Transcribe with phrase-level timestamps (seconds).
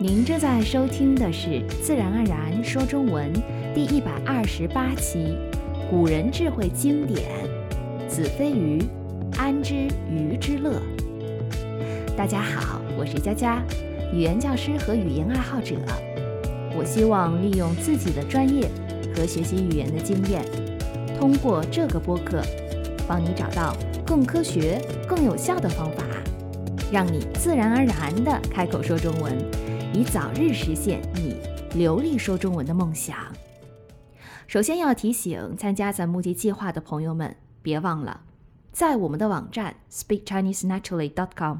[0.00, 1.48] 您正在收听的是
[1.80, 3.32] 《自然而然说中文》
[3.72, 5.36] 第一百二十八期，
[5.88, 7.22] 古人智慧经典
[8.08, 8.82] 《子非鱼，
[9.38, 9.74] 安知
[10.10, 10.82] 鱼之乐》。
[12.16, 13.62] 大家好，我是佳佳，
[14.12, 15.76] 语言教师和语言爱好者。
[16.76, 18.68] 我希望利用自己的专业
[19.14, 20.44] 和学习语言的经验，
[21.20, 22.42] 通过这个播客，
[23.06, 26.02] 帮你找到更科学、更有效的方法，
[26.90, 29.32] 让你自然而然地开口说中文。
[29.96, 31.36] 以早日实现你
[31.76, 33.16] 流利说中文的梦想。
[34.48, 38.22] 首先要提醒参加咱募集计划的朋友们，别忘了
[38.72, 41.58] 在我们的网站 speakchinesenaturally.com，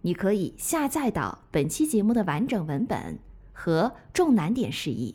[0.00, 3.20] 你可以下载到本期节目的完整文本
[3.52, 5.14] 和重难点释义。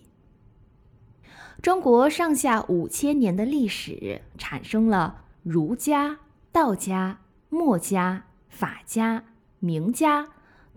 [1.62, 6.20] 中国上下五千年的历史，产生了儒家、
[6.54, 9.26] 道家、墨家、法家、
[9.60, 10.30] 名家。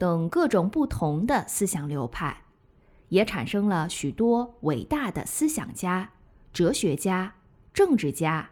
[0.04, 2.42] 等各种不同的思想流派，
[3.08, 6.10] 也产生了许多伟大的思想家、
[6.52, 7.36] 哲学家、
[7.72, 8.50] 政治家。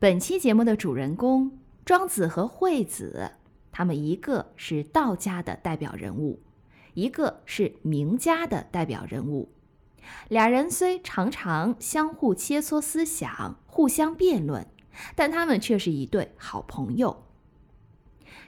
[0.00, 3.30] 本期节目的主人公庄子和惠子，
[3.70, 6.40] 他们一个是道家的代表人物，
[6.94, 9.52] 一个是名家的代表人物。
[10.28, 14.66] 俩人虽常常相互切磋思想、互相辩论，
[15.14, 17.22] 但他们却是一对好朋友。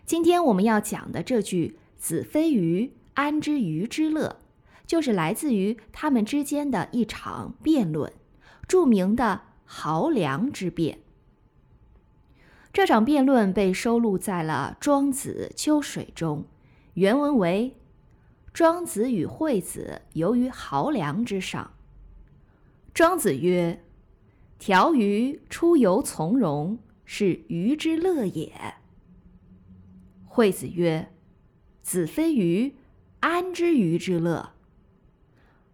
[0.05, 1.79] 今天我们要讲的这句。
[2.05, 4.39] 子非鱼，安知鱼之乐？
[4.87, 8.13] 就是来自于他们之间的一场辩论，
[8.69, 10.99] 著名的濠梁之辩。
[12.75, 16.45] 这场辩论被收录在了《庄子·秋水》中，
[16.93, 17.79] 原文为
[18.53, 21.73] ：“庄子与惠子游于濠梁之上。
[22.93, 23.83] 庄子曰
[24.61, 28.53] ：‘条鱼出游从容，是鱼之乐也。’
[30.29, 31.09] 惠子曰。”
[31.85, 32.77] 子非鱼，
[33.21, 34.55] 安知鱼之乐？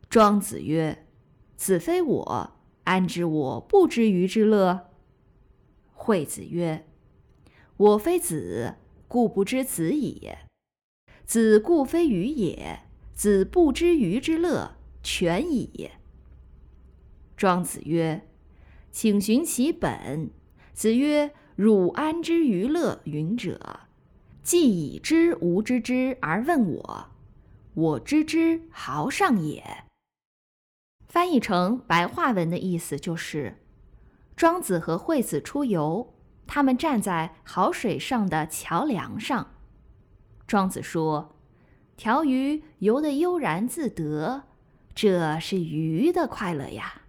[0.09, 1.07] 庄子曰
[1.57, 2.53] ：“子非我，
[2.83, 4.91] 安知我不知鱼之乐？”
[5.95, 6.85] 惠子曰
[7.77, 8.75] ：“我非子，
[9.07, 10.41] 故不知子也。
[11.25, 12.81] 子故非鱼也，
[13.15, 14.75] 子不知鱼之乐，
[15.05, 15.91] 全矣。”
[17.39, 18.27] 庄子曰
[18.91, 20.31] ：“请寻其本。”
[20.75, 23.80] 子曰：“汝安知鱼乐云者？”
[24.43, 27.11] 既已知吾知之而问我，
[27.75, 29.85] 我知之豪上也。
[31.07, 33.57] 翻译成白话文的意思就是：
[34.37, 36.15] 庄子和惠子出游，
[36.47, 39.55] 他们站在濠水上的桥梁上。
[40.47, 41.37] 庄子说
[41.97, 44.45] ：“条鱼游得悠然自得，
[44.95, 47.03] 这是鱼的快乐呀。”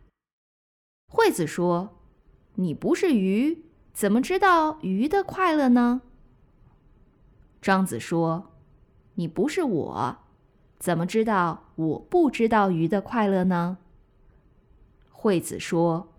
[1.08, 2.00] 惠子说
[2.56, 6.02] ：“你不是鱼，怎么知道鱼的快乐呢？”
[7.62, 8.54] 庄子说
[9.14, 10.18] ：“你不是我，
[10.80, 13.78] 怎么知道我不知道鱼的快乐呢？”
[15.12, 16.12] 惠子说：“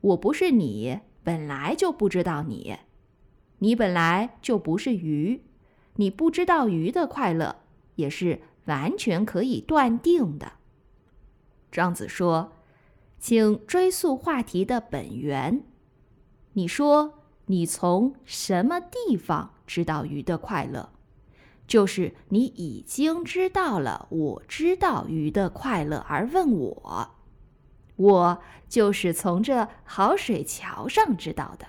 [0.00, 2.78] 我不是你，本来就不知道你；
[3.58, 5.42] 你本来就不是鱼，
[5.96, 7.56] 你不知道鱼的快乐，
[7.96, 10.52] 也是完全可以断定的。”
[11.72, 12.52] 庄子说
[13.18, 15.64] ：“请追溯话题的本源。
[16.52, 17.14] 你说
[17.46, 20.88] 你从什么地方？”知道鱼的快乐，
[21.66, 24.08] 就是你已经知道了。
[24.10, 27.14] 我知道鱼的快乐，而问我，
[27.96, 31.66] 我就是从这好水桥上知道的。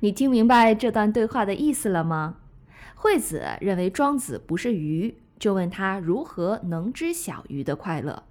[0.00, 2.36] 你听明白这段对话的意思了吗？
[2.94, 8.22] 惠子认为庄子不是鱼，就问他如何能知晓鱼的快乐。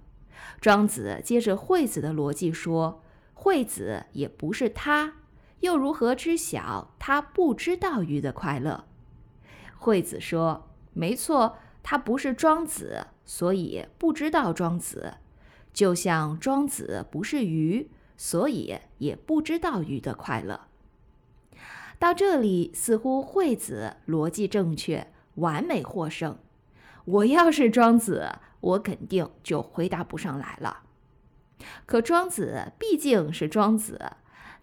[0.60, 3.02] 庄子接着惠子的逻辑说，
[3.34, 5.14] 惠子也不是他。
[5.60, 8.84] 又如何知晓他不知道鱼的快乐？
[9.78, 15.14] 惠子说：“没错，他不是庄子，所以不知道庄子。
[15.72, 20.68] 就像庄子不是鱼，所以也不知道鱼的快乐。”
[21.98, 25.06] 到这里，似乎惠子逻辑正确，
[25.36, 26.36] 完美获胜。
[27.04, 30.82] 我要是庄子，我肯定就回答不上来了。
[31.86, 34.12] 可庄子毕竟是庄子。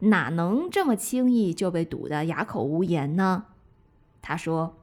[0.01, 3.45] 哪能这么轻易就被堵得哑口无言呢？
[4.21, 4.77] 他说：“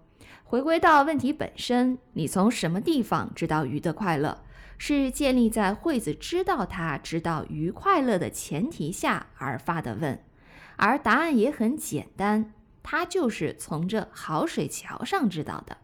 [0.44, 4.42] 回归到问题本身，你从什么地方知道鱼的快乐？
[4.78, 10.22] 是建立在惠子知道他知道鱼快乐的前提下而发的问，
[10.76, 15.78] 而答案也很简单，他就是从这好水桥上知道的。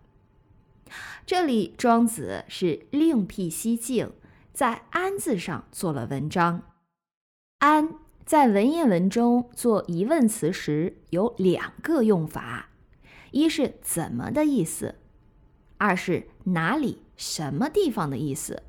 [1.27, 4.13] 这里庄子是另辟蹊径，
[4.53, 6.63] 在‘安’字上做了文章
[7.59, 12.71] ，‘安’。”在文言文中做疑问词时有两个用法，
[13.33, 14.95] 一是怎么的意思，
[15.77, 18.63] 二是哪里什么地方的意思。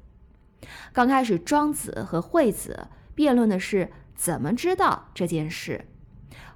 [0.92, 5.86] 刚开始，庄子和惠子辩论的是怎么知道这件事。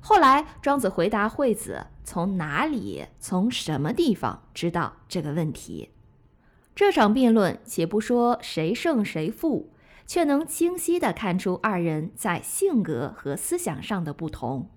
[0.02, 5.92] 后来，庄子回答惠子从哪里、从什么地方知道这个问题。
[6.76, 9.72] 这场辩论，且不说谁胜谁负，
[10.10, 14.72] 却能清晰地看出二人在性格和思想上的不同。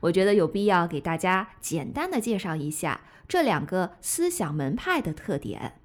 [0.00, 5.80] 我觉得有必要给大家简单的介绍一下这两个思想门派的特点。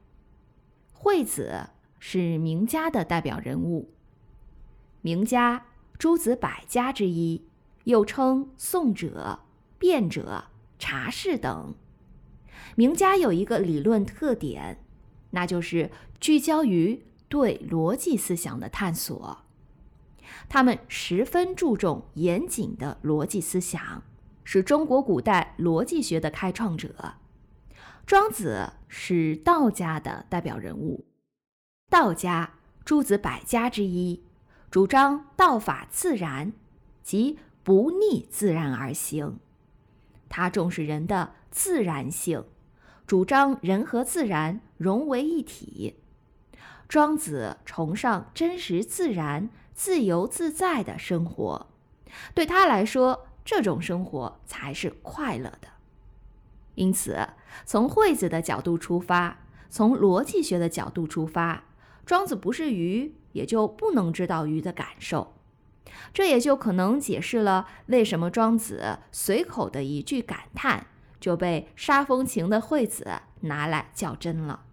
[0.93, 1.69] 惠子
[1.99, 3.93] 是名家的代表人物，
[5.01, 5.67] 名家
[5.99, 7.45] 诸子百家之一，
[7.83, 9.41] 又称颂者、
[9.77, 10.45] 辩者、
[10.79, 11.75] 茶士等。
[12.75, 14.83] 名家有一个理论特点，
[15.29, 19.39] 那就是聚焦于对逻辑思想的探索。
[20.49, 24.03] 他们十分注重严谨的逻辑思想，
[24.43, 27.13] 是中国古代逻辑学的开创者。
[28.05, 31.05] 庄子是道家的代表人物，
[31.89, 34.21] 道家诸子百家之一，
[34.69, 36.51] 主张道法自然，
[37.01, 39.39] 即不逆自然而行。
[40.27, 42.43] 他重视人的自然性，
[43.07, 45.95] 主张人和自然融为一体。
[46.91, 49.49] 庄子崇尚真实自然。
[49.73, 51.67] 自由自在的生活，
[52.35, 55.69] 对他来说，这种生活才是快乐的。
[56.75, 57.29] 因此，
[57.65, 59.39] 从惠子的角度出发，
[59.69, 61.63] 从逻辑学的角度出发，
[62.05, 65.33] 庄子不是鱼，也就不能知道鱼的感受。
[66.13, 70.87] 这也就可能解释了为什么庄子随口的一句感叹
[71.21, 73.07] 就被杀风情的惠子
[73.39, 74.65] 拿来较真了。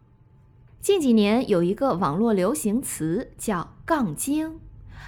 [0.80, 4.60] 近几年有一个网络流行词叫“杠精”。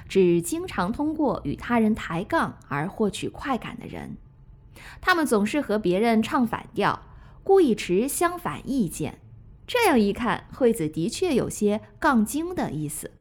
[0.08, 4.17] 指经常通过与他人抬杠而获取快感的人，
[5.00, 7.00] 他们总是和别人唱反调，
[7.44, 9.20] 故意持相反意见。
[9.69, 13.12] 这样一看，惠子的确有些杠精的意思。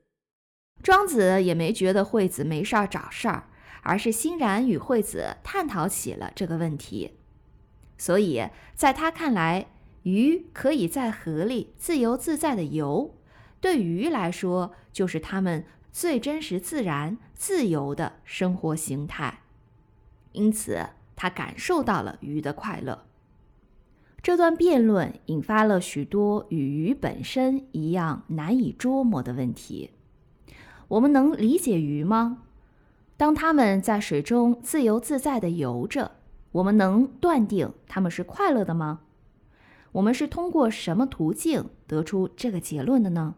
[0.81, 3.49] 庄子也没觉得惠子没事儿找事儿，
[3.83, 7.19] 而是欣然与惠子探讨起了这个问题。
[7.99, 9.67] 所以，在他看来，
[10.03, 13.15] 鱼可以在河里自由自在的游，
[13.59, 15.65] 对鱼来说就是他们。
[15.91, 19.39] 最真实、自然、自由的生活形态，
[20.33, 20.85] 因此
[21.15, 23.05] 他感受到了鱼的快乐。
[24.21, 29.89] 这段辩论引发了许多与鱼本身一样难以捉摸的问题。
[30.89, 32.43] 我们能理解鱼吗？
[33.17, 36.11] 当它们在水中自由自在的游着，
[36.51, 39.01] 我们能断定它们是快乐的吗？
[39.93, 43.35] 我们是通过什么途径得出这个结论的呢？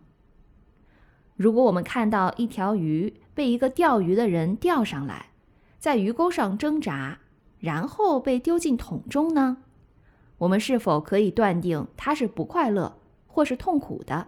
[1.35, 5.31] 如果我们看到一条鱼被一个钓鱼的人钓上来，
[5.79, 7.19] 在鱼钩上挣扎，
[7.59, 9.57] 然后被丢进桶中呢？
[10.39, 14.27] 我们是否可以断定它是不快乐或是痛苦的？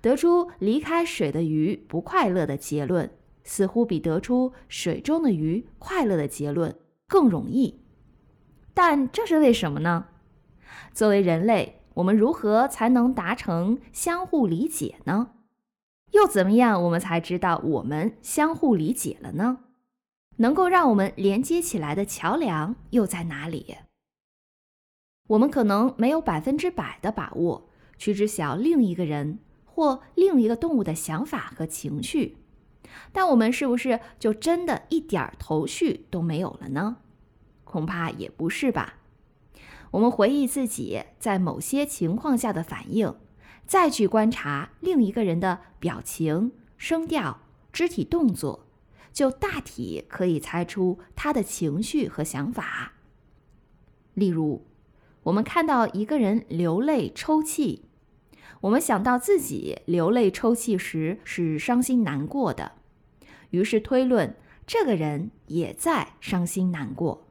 [0.00, 3.10] 得出离开水的鱼不快乐的结论，
[3.44, 6.74] 似乎比得出水中的鱼快乐的结论
[7.06, 7.80] 更容易。
[8.72, 10.06] 但这是为什么呢？
[10.98, 15.30] 作为人类，我们如何才能达成相互理解呢？
[16.10, 19.60] 又怎么样，我们才知道我们相互理解了呢？
[20.38, 23.76] 能够让我们连接起来的桥梁又在哪里？
[25.28, 32.38] 我们可能没有百分之百的把握去知晓另一个人或另一个动物的想法和情绪，
[33.12, 36.96] 但我们是不是就真的一点头绪都没有了呢？
[37.62, 38.97] 恐怕也不是吧。
[39.92, 43.14] 我们回忆自己在某些情况下的反应。
[43.66, 48.66] 再去观察另一个人的表情、声调、肢体动作，
[49.12, 52.94] 就大体可以猜出他的情绪和想法。
[54.14, 54.64] 例如，
[55.24, 57.84] 我们看到一个人流泪抽泣，
[58.62, 62.72] 我们想到自己流泪抽泣时是伤心难过的，
[63.50, 64.34] 于是推论
[64.66, 67.27] 这个人也在伤心难过。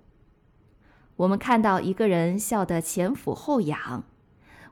[1.18, 4.06] 我们看到一个人笑得前俯后仰。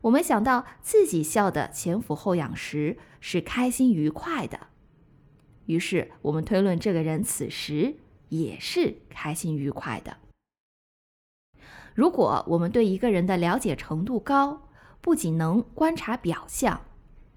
[0.02, 4.68] 我们想到自己笑得前俯后仰时是开心愉快的，
[5.66, 7.96] 于是我们推论这个人此时
[8.30, 10.18] 也是开心愉快的。
[11.96, 14.68] 如果我们对一个人的了解程度高，
[15.02, 16.82] 不仅能观察表象，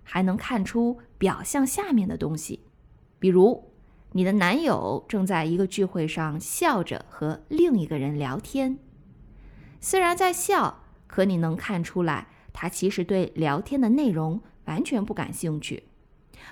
[0.02, 2.64] 还能看出表象下面的东西。
[3.18, 3.72] 比如，
[4.12, 8.78] 你的男友正在一个聚会上笑着和另一个人聊天，
[9.80, 12.28] 虽然在笑，可你能看出来。
[12.60, 15.84] 他其实对聊天的内容完全不感兴趣，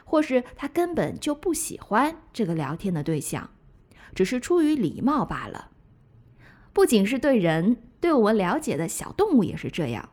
[0.04, 3.50] 或是他根本就不喜欢这个聊天的对象，
[4.14, 5.72] 只是出于礼貌罢了。
[6.72, 10.10] 不仅是对人，对我们了解的小动物也是这样。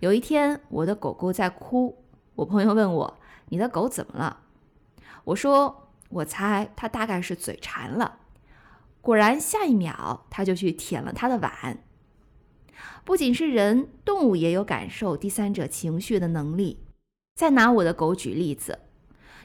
[0.00, 2.02] 有一天，我的狗狗在哭，
[2.34, 3.18] 我朋友问我
[3.50, 4.40] ：“你的狗怎么了？”
[5.22, 8.18] 我说：“我猜它大概是嘴馋了。”
[9.00, 11.84] 果然，下一秒它就去舔了它的碗。
[13.04, 16.84] 不仅是人，动物也有感受第三者情绪的能力。
[17.34, 18.78] 再拿我的狗举例子，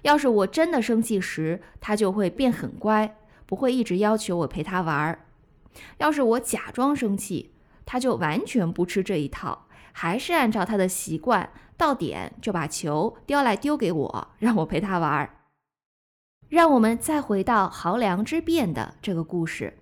[0.02, 5.20] 要是我真的生气时，它就会变很乖，不会一直要求我陪它玩儿；
[5.98, 7.54] 要是我假装生气，
[7.86, 15.38] 它就完全不吃这一套，还是按照它的习惯，到点就把球叼来丢给我，让我陪它玩儿。
[16.50, 19.78] 让我们再回到濠梁之辩的这个故事，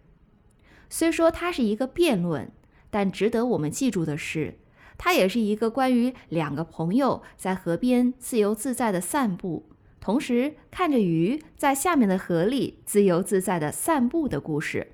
[0.89, 2.51] 虽说它是一个辩论，
[2.91, 4.59] 但值得我们记住的是。
[4.99, 9.65] 它也是一个关于两个朋友在河边自由自在的散步，
[9.99, 14.91] 同时看着鱼在下面的河里自由自在的散步的故事。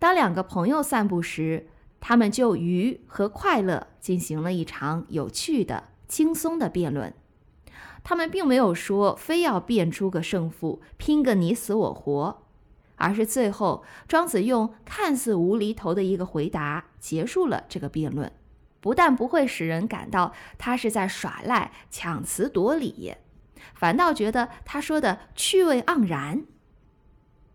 [0.00, 1.68] 当两个朋友散步时，
[2.00, 7.14] 他们就鱼和快乐进行了一场有趣的、轻松的辩论。
[8.02, 12.47] 他们并没有说非要辩出个胜负，拼个你死我活，
[12.98, 18.30] 而是最后庄子用看似无厘头的一个回答结束了这个辩论。
[18.80, 23.14] 不但不会使人感到他是在耍赖、强词夺理，
[23.74, 26.44] 反倒觉得他说的趣味盎然。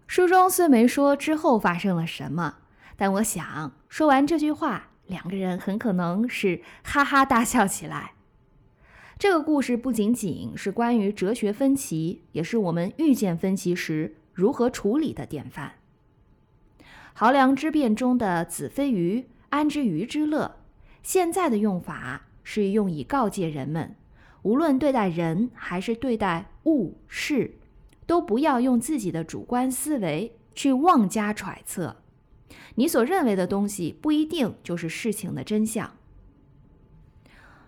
[0.05, 2.57] 书中虽没说之后发生了什么，
[2.97, 8.13] 但我想说完这句话，两个人很可能是哈哈大笑起来。
[9.17, 15.73] 这个故事不仅仅是关于哲学分歧，也是我们遇见分歧时如何处理的典范。
[17.15, 20.57] 濠梁之辩中的“子非鱼，安知鱼之乐？”
[21.03, 23.95] 现在的用法是用以告诫人们，
[24.41, 27.55] 无论对待人还是对待物事，
[28.07, 31.97] 都不要用自己的主观思维去妄加揣测。
[32.75, 35.95] 你所认为的东西不一定就是事情的真相。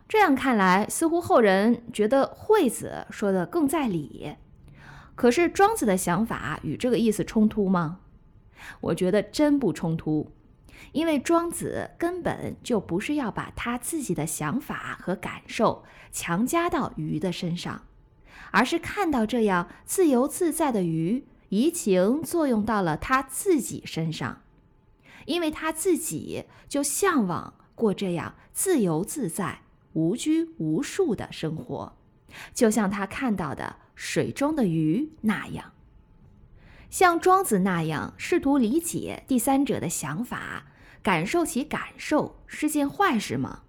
[0.07, 4.36] 这样看来，似乎后人觉得惠子说的更在理。
[5.15, 8.00] 可是庄子的想法与这个意思冲突吗？
[8.81, 10.31] 我觉得真不冲突。
[10.91, 17.84] 因为庄子根本就不是要把他自己的想法和感受强加到鱼的身上，
[18.51, 24.41] 而是看到这样自由自在的鱼，移情作用到了他自己身上，
[25.25, 29.62] 因为他自己就向往过这样自由自在、
[29.93, 31.98] 无拘无束的生活，
[32.53, 35.74] 就像他看到的水中的鱼那样，
[36.90, 40.68] 像庄子那样试图理解第三者的想法。
[41.02, 43.62] 感受其感受是件坏事吗？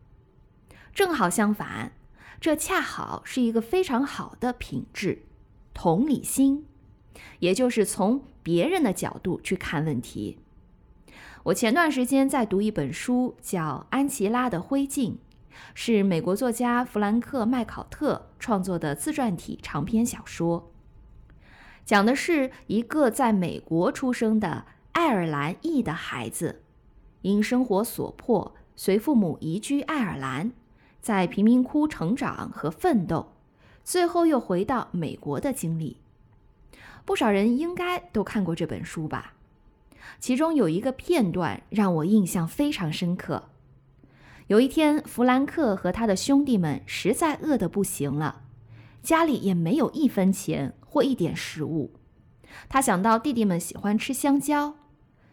[0.95, 1.93] 正好相反，
[2.41, 5.27] 这恰好是一个非常好的品质——
[5.75, 6.65] 同理心，
[7.41, 10.39] 也就是从别人的角度去看问题。
[11.43, 15.11] 我前段时间在读一本书，叫《安琪拉的灰烬》，
[15.75, 20.71] 是美国作家弗兰克·麦考特创作的自传体长篇小说，
[21.85, 26.63] 讲的是一个在美国出生的爱尔兰裔的孩子。
[27.23, 30.53] 因生活所迫，随父母移居爱尔兰，
[31.01, 33.33] 在贫民窟成长和奋斗，
[33.83, 35.97] 最后又回到美国的经历。
[37.05, 39.35] 不少人应该都看过这本书吧？
[40.21, 43.49] 其中有一个片段让我印象非常深刻。
[44.49, 48.43] 有一天，弗兰克和他的兄弟们实在饿得不行了，
[49.03, 51.95] 家里也没有一分钱或一点食物。
[52.69, 54.77] 他想到弟弟们喜欢吃香蕉。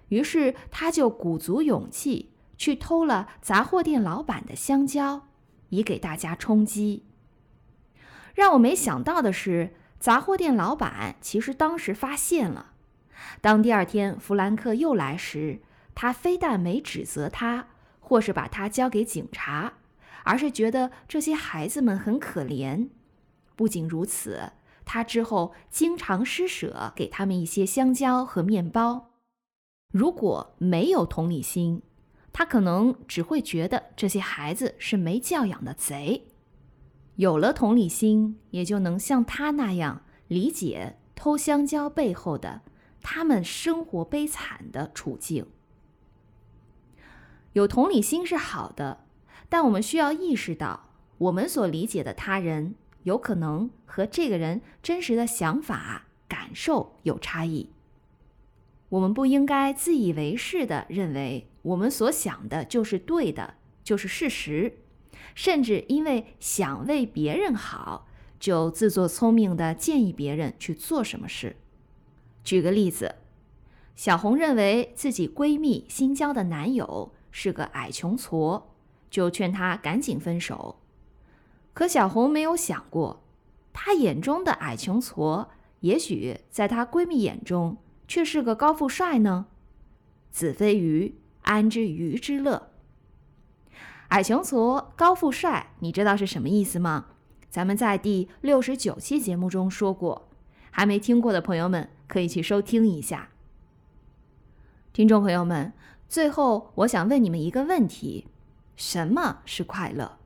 [0.09, 5.27] 于是他就鼓足勇气去偷了杂货店老板的香蕉，
[5.69, 7.05] 以给大家充饥。
[8.33, 12.73] 让我没想到的是，杂货店老板其实当时发现了。
[13.41, 15.61] 当第二天弗兰克又来时，
[15.95, 17.67] 他非但没指责他，
[18.13, 19.73] 或是把他交给警察，
[20.23, 22.89] 而是觉得这些孩子们很可怜。
[23.55, 24.51] 不仅如此，
[24.85, 29.09] 他之后经常施舍给他们一些香蕉和面包。
[29.91, 31.81] 如果没有同理心，
[32.31, 36.21] 他可能只会觉得这些孩子是没教养的贼；
[37.15, 42.61] 有了同理心，也就能像他那样理解偷香蕉背后的
[43.01, 45.47] 他们生活悲惨的处境。
[47.53, 49.05] 有同理心是好的，
[49.49, 57.69] 但我们需要意识到，我们所理解的他人有可能和这个人真实的想法、感受有差异。
[58.89, 64.79] 我们不应该自以为是的认为我们所想的就是对的，就是事实，
[65.33, 68.07] 甚至因为想为别人好，
[68.39, 71.55] 就自作聪明的建议别人去做什么事。
[72.43, 73.15] 举个例子，
[73.95, 78.61] 小红认为自己闺蜜新交的男友是个矮穷矬，
[79.09, 80.79] 就劝她赶紧分手。
[81.73, 83.23] 可小红没有想过，
[83.73, 85.47] 她眼中的矮穷矬，
[85.79, 89.47] 也许在她闺蜜眼中却是个高富帅呢。
[90.31, 92.69] 子非鱼，安知鱼之乐？
[94.09, 97.07] 矮穷矬、高富帅，你知道是什么意思吗？
[97.49, 100.29] 咱们在第六十九期节目中说过，
[100.69, 103.29] 还没听过的朋友们可以去收听一下。
[104.91, 105.73] 听众朋友们，
[106.13, 108.27] 最后我想问你们一个问题：
[108.75, 110.19] 什么是快乐？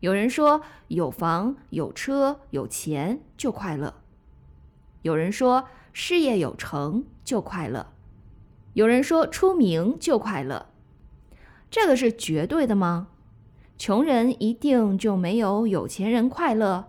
[0.00, 3.94] 有人说有房有车有钱就快乐，
[5.00, 5.64] 有人说
[5.94, 7.94] 事业有成就快乐，
[8.74, 10.66] 有人说出名就快乐。
[11.70, 13.08] 这个是绝对的吗？
[13.78, 16.88] 穷人一定就没有有钱人快乐？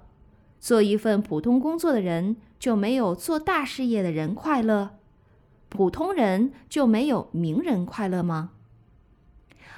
[0.59, 4.96] 做一份普通工作的人就没有做大事业的人快乐？
[5.69, 8.51] 普通人就没有名人快乐吗？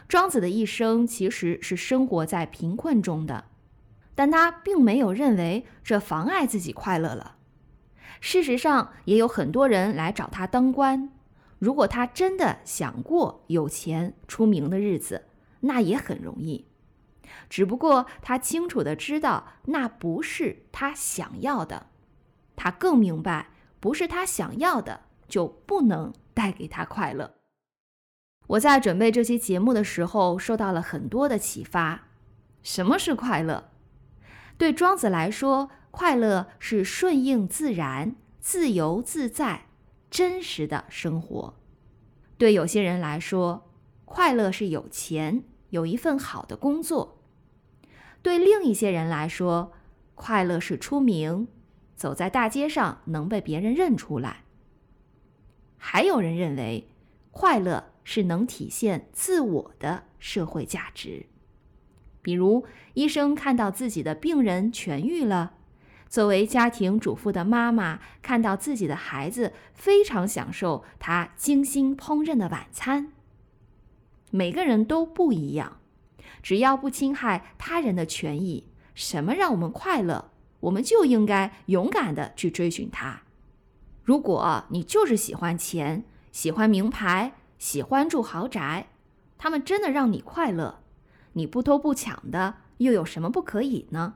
[0.08, 3.46] 庄子的一生其实是生活在贫困中的，
[4.15, 7.36] 但他并没有认为这妨碍自己快乐了。
[8.19, 11.12] 事实上，也有很多人来找他当官。
[11.58, 15.25] 如果他真的想过有钱出名的日子，
[15.62, 16.65] 那也很容易。
[17.50, 21.88] 只不过他清楚的知道那不是他想要的，
[22.55, 27.36] 他更明白不是他想要的就不能带给他快乐。
[28.48, 32.07] 我在准备这期节目的时候，受到了很多的启发。
[32.63, 33.69] 什么是快乐？
[34.57, 39.67] 对庄子来说，快乐是顺应自然、自由自在。
[40.09, 41.53] 真实的生活，
[42.36, 43.69] 对有些人来说，
[44.05, 47.19] 快乐是有钱，有一份好的工作；
[48.24, 49.71] 对另一些人来说，
[50.15, 51.48] 快乐是出名，
[51.95, 54.45] 走在大街上能被别人认出来。
[55.79, 56.88] 还有人认为，
[57.31, 61.25] 快乐是能体现自我的社会价值，
[62.22, 65.53] 比如医生看到自己的病人痊愈了。
[66.07, 73.13] 作为家庭主妇的妈妈，看到自己的孩子非常享受她精心烹饪的晚餐。
[74.31, 75.77] 每个人都不一样，
[76.44, 83.22] 只要不侵害他人的权益，什么让我们快乐，我们就应该勇敢的去追寻它。
[84.09, 88.87] 如果你就是喜欢钱，喜欢名牌，喜欢住豪宅，
[89.37, 90.79] 他们真的让你快乐，
[91.33, 94.15] 你不偷不抢的，又有什么不可以呢？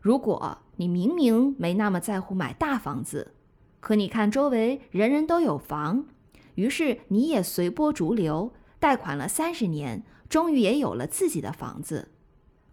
[0.00, 3.34] 如果你明明没那么在乎买大房子，
[3.80, 6.06] 可你看周围人人都有房，
[6.54, 12.08] 于是你也随波逐流，贷款了三十年，终于也有了自己的房子。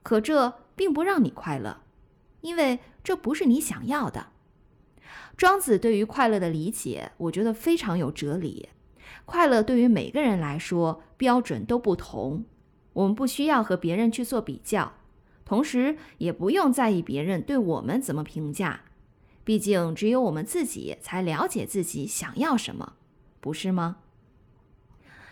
[0.02, 1.82] 可这并不让你快乐，
[2.40, 4.28] 因为这不是你想要的。
[5.38, 8.70] 庄子对于快乐的理解，我觉得非常有哲理。
[9.26, 12.46] 快乐对于每个人来说标准都不同，
[12.94, 14.94] 我们不需要和别人去做比较。
[15.46, 18.82] 同时，也不用在意别人对我们怎么评价，
[19.44, 22.94] 毕竟只有我们自己才了解自己想要什么，
[23.40, 23.98] 不是吗？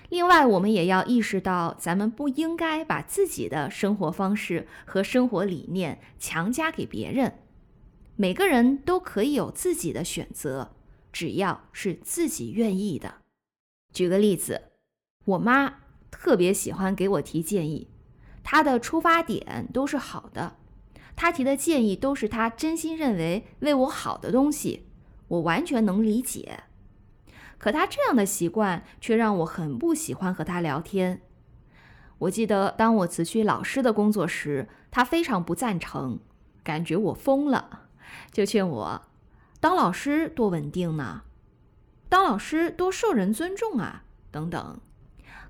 [0.09, 7.39] 另外，我们也要意识到，咱们不应该把自己的生活方式和生活理念强加给别人。
[8.19, 10.71] 每个人都可以有自己的选择，
[11.13, 13.21] 只要是自己愿意的。
[13.93, 14.71] 举个例子，
[15.25, 17.89] 我妈特别喜欢给我提建议。
[18.43, 20.55] 她的出发点都是好的，
[21.15, 24.87] 她提的建议都是她真心认为为我好的东西，
[25.27, 26.63] 我完全能理解。
[27.59, 31.21] 可他这样的习惯却让我很不喜欢和他聊天。
[32.19, 36.19] 我记得当我辞去老师的工作时，他非常不赞成，
[36.63, 37.86] 感觉我疯了，
[38.31, 39.01] 就劝我
[39.59, 41.23] 当老师多稳定呢，
[42.09, 44.79] 当老师多受人尊重啊，等等。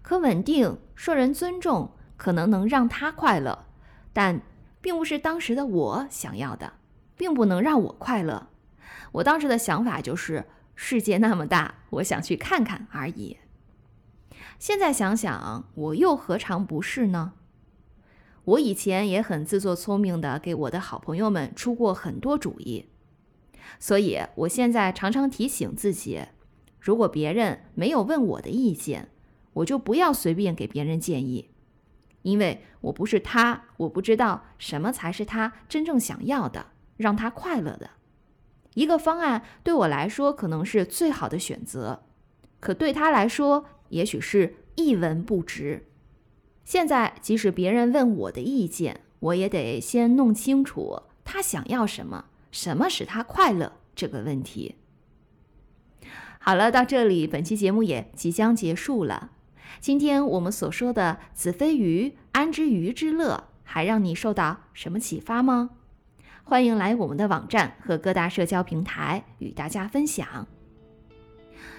[0.01, 1.91] 可稳定、受人尊重。
[2.17, 3.67] 可能能让他快乐，
[4.11, 4.41] 但
[4.81, 6.73] 并不是当时的我想要的，
[7.15, 8.47] 并不能让我快乐。
[9.11, 10.43] 我当时的想法就是，
[10.73, 13.37] 世界那么大，我想去看看而已。
[14.57, 17.33] 现在想想，我又何尝不是呢？
[18.47, 22.85] 我以前也很自作聪明的给我的好朋友们出过很多主意，
[23.77, 26.21] 所以我现在常常提醒自己，
[26.79, 29.09] 如果别人没有问我的意见，
[29.51, 31.49] 我就不要随便给别人建议。
[32.21, 37.89] 因为我不是他，我不知道什么才是他真正想要的，让他快乐的
[38.75, 39.43] 一个方案。
[39.61, 42.03] 对我来说可能是最好的选择，
[42.61, 45.89] 可对他来说也许是一文不值。
[46.67, 54.75] 现在即使别人问我的意见，我也得先弄清楚他想要什么，什么使他快乐这个问题。
[56.39, 59.31] 好了，到这里，本期节目也即将结束了。
[59.79, 65.69] 今天我们所说的“子非鱼，安知鱼之乐”，还让你受到什么启发吗？
[66.43, 70.45] 欢迎来我们的网站和各大社交平台与大家分享。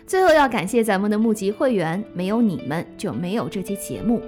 [0.06, 4.22] 最后要感谢咱们的募集会员，没有你们就没有这期节目。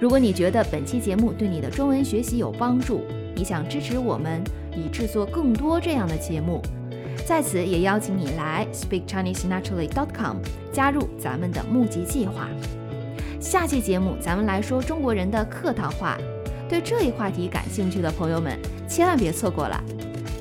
[0.00, 3.02] 如果你觉得本期节目对你的中文学习有帮助，
[3.34, 4.42] 你想支持我们
[4.74, 6.60] 以制作更多这样的节目，
[7.26, 10.36] 在此也邀请你来 speakchinesenaturally.com
[10.72, 12.48] 加入咱们的募集计划。
[13.40, 16.16] 下期节目咱们来说中国人的客套话，
[16.68, 18.58] 对这一话题感兴趣的朋友们
[18.88, 19.82] 千万别错过了。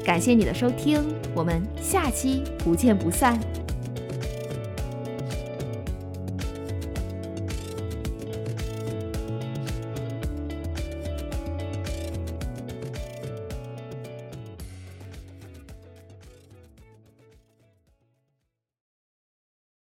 [0.04, 3.65] 感谢你的收听，我们下期不见不散。